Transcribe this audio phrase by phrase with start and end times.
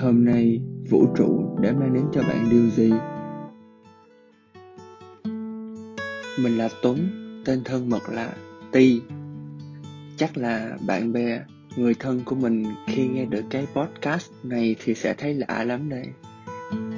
[0.00, 2.92] hôm nay vũ trụ đã mang đến cho bạn điều gì?
[6.42, 6.98] Mình là tuấn,
[7.44, 8.32] tên thân mật là
[8.72, 9.00] ti
[10.16, 11.40] chắc là bạn bè,
[11.76, 15.88] người thân của mình khi nghe được cái podcast này thì sẽ thấy lạ lắm
[15.88, 16.06] đây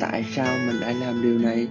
[0.01, 1.69] tại sao mình lại làm điều này?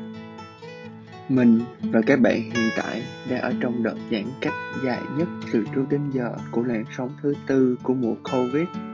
[1.30, 1.62] Mình
[1.92, 4.54] và các bạn hiện tại đang ở trong đợt giãn cách
[4.86, 8.91] dài nhất từ trước đến giờ của làn sóng thứ tư của mùa covid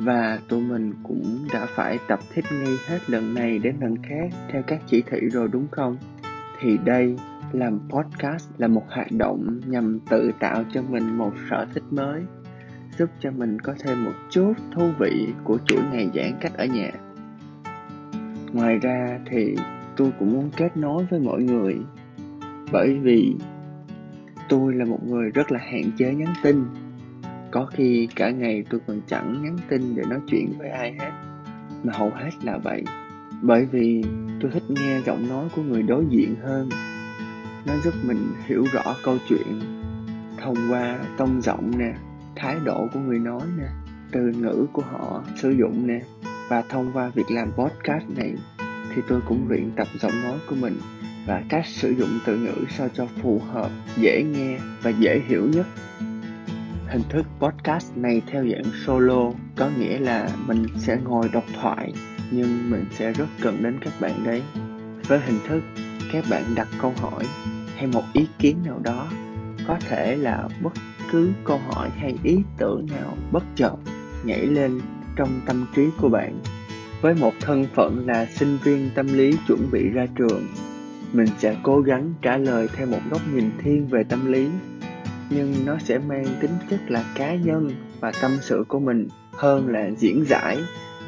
[0.00, 4.28] và tụi mình cũng đã phải tập thích nghi hết lần này đến lần khác
[4.50, 5.96] theo các chỉ thị rồi đúng không?
[6.60, 7.16] Thì đây,
[7.52, 12.22] làm podcast là một hoạt động nhằm tự tạo cho mình một sở thích mới,
[12.98, 16.64] giúp cho mình có thêm một chút thú vị của chuỗi ngày giãn cách ở
[16.64, 16.90] nhà.
[18.52, 19.56] Ngoài ra thì
[19.96, 21.76] tôi cũng muốn kết nối với mọi người,
[22.72, 23.34] bởi vì
[24.48, 26.64] tôi là một người rất là hạn chế nhắn tin
[27.56, 31.10] có khi cả ngày tôi còn chẳng nhắn tin để nói chuyện với ai hết.
[31.82, 32.84] Mà hầu hết là vậy,
[33.42, 34.04] bởi vì
[34.40, 36.68] tôi thích nghe giọng nói của người đối diện hơn.
[37.66, 39.60] Nó giúp mình hiểu rõ câu chuyện,
[40.42, 41.94] thông qua tông giọng nè,
[42.36, 43.68] thái độ của người nói nè,
[44.12, 46.00] từ ngữ của họ sử dụng nè,
[46.48, 48.34] và thông qua việc làm podcast này
[48.94, 50.78] thì tôi cũng luyện tập giọng nói của mình
[51.26, 55.48] và cách sử dụng từ ngữ sao cho phù hợp, dễ nghe và dễ hiểu
[55.52, 55.66] nhất
[56.96, 61.92] hình thức podcast này theo dạng solo, có nghĩa là mình sẽ ngồi độc thoại,
[62.30, 64.42] nhưng mình sẽ rất cần đến các bạn đấy.
[65.08, 65.62] Với hình thức,
[66.12, 67.24] các bạn đặt câu hỏi
[67.76, 69.08] hay một ý kiến nào đó,
[69.66, 70.72] có thể là bất
[71.12, 73.76] cứ câu hỏi hay ý tưởng nào bất chợt
[74.24, 74.80] nhảy lên
[75.16, 76.40] trong tâm trí của bạn.
[77.00, 80.46] Với một thân phận là sinh viên tâm lý chuẩn bị ra trường,
[81.12, 84.48] mình sẽ cố gắng trả lời theo một góc nhìn thiên về tâm lý
[85.30, 89.68] nhưng nó sẽ mang tính chất là cá nhân và tâm sự của mình hơn
[89.68, 90.58] là diễn giải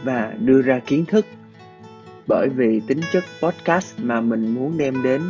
[0.04, 1.26] và đưa ra kiến thức.
[2.26, 5.22] Bởi vì tính chất podcast mà mình muốn đem đến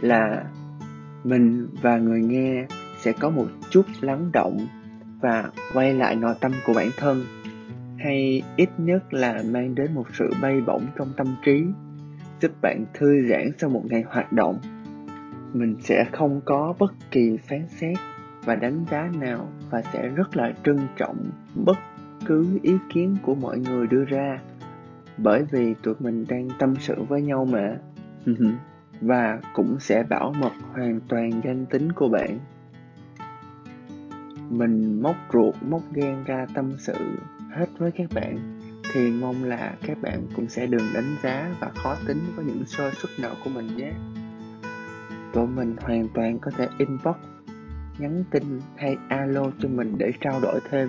[0.00, 0.44] là
[1.24, 2.66] mình và người nghe
[3.00, 4.66] sẽ có một chút lắng động
[5.20, 7.24] và quay lại nội tâm của bản thân,
[7.98, 11.64] hay ít nhất là mang đến một sự bay bổng trong tâm trí,
[12.40, 14.58] giúp bạn thư giãn sau một ngày hoạt động
[15.54, 17.96] mình sẽ không có bất kỳ phán xét
[18.44, 21.16] và đánh giá nào và sẽ rất là trân trọng
[21.54, 21.78] bất
[22.26, 24.38] cứ ý kiến của mọi người đưa ra.
[25.18, 27.76] Bởi vì tụi mình đang tâm sự với nhau mà.
[29.00, 32.38] Và cũng sẽ bảo mật hoàn toàn danh tính của bạn.
[34.50, 36.94] Mình móc ruột, móc gan ra tâm sự
[37.50, 38.60] hết với các bạn,
[38.92, 42.64] thì mong là các bạn cũng sẽ đừng đánh giá và khó tính với những
[42.66, 43.92] sơ suất nào của mình nhé
[45.34, 47.16] tụi mình hoàn toàn có thể inbox,
[47.98, 50.88] nhắn tin hay alo cho mình để trao đổi thêm.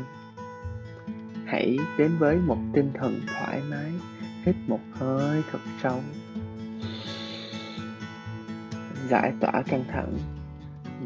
[1.46, 3.92] Hãy đến với một tinh thần thoải mái,
[4.44, 6.00] hít một hơi thật sâu.
[9.10, 10.14] Giải tỏa căng thẳng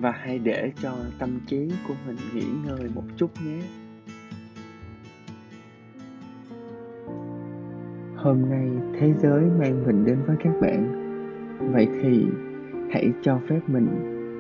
[0.02, 3.62] và hãy để cho tâm trí của mình nghỉ ngơi một chút nhé.
[8.16, 8.70] Hôm nay,
[9.00, 11.00] thế giới mang mình đến với các bạn.
[11.74, 12.26] Vậy thì
[12.90, 13.88] hãy cho phép mình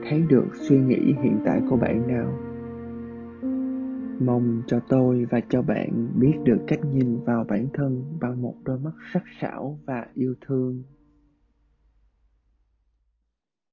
[0.10, 2.34] thấy được suy nghĩ hiện tại của bạn nào.
[4.26, 8.56] Mong cho tôi và cho bạn biết được cách nhìn vào bản thân bằng một
[8.66, 10.84] đôi mắt sắc sảo và yêu thương.